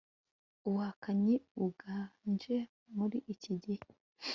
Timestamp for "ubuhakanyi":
0.65-1.35